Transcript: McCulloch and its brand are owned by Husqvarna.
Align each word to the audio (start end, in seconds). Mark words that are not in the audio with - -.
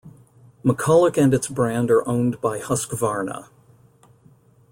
McCulloch 0.65 1.15
and 1.15 1.31
its 1.31 1.47
brand 1.47 1.91
are 1.91 2.07
owned 2.09 2.41
by 2.41 2.57
Husqvarna. 2.59 3.49